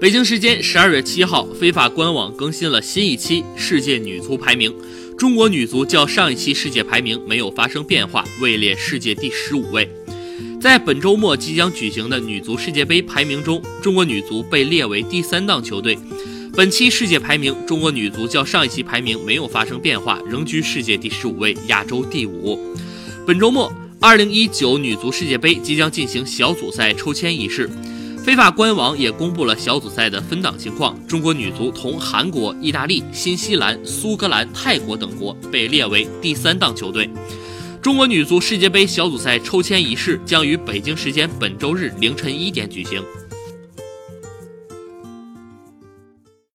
[0.00, 4.74] 北京时间十二月七号，非法官网更新了新一期世界女足排名。
[5.18, 9.86] 中国女足较上一期世界排名没有发生变化，位列世界第十五位。
[10.58, 15.98] 在本周末即将举行的女足世界杯排名中，中国女足被列为第三档球队。
[16.54, 22.58] 本期世界排名，中国女足较上一期排名没有发生变化，仍居世界第十五位，亚洲第五。
[23.26, 23.70] 本周末，
[24.00, 27.68] 二零一九女足世界杯即将进行小组赛抽签仪式。
[28.22, 37.08] 非法官网也公布了小组赛的分档情况，中国女足同韩国、意大利、新西兰、苏格兰、泰国等国被列为第三档球队。
[37.80, 43.02] 中国女足世界杯小组赛抽签仪式将于北京时间本周日凌晨一点举行。